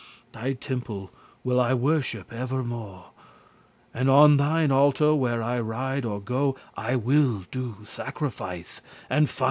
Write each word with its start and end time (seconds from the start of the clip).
Thy 0.31 0.53
temple 0.53 1.11
will 1.43 1.59
I 1.61 1.75
worship 1.75 2.31
evermo', 2.33 3.11
And 3.93 4.09
on 4.09 4.37
thine 4.37 4.71
altar, 4.71 5.13
where 5.13 5.43
I 5.43 5.59
ride 5.59 6.05
or 6.05 6.19
go, 6.19 6.55
I 6.75 6.95
will 6.95 7.45
do 7.51 7.77
sacrifice, 7.85 8.81
and 9.11 9.29
fires 9.29 9.37
bete*. 9.37 9.39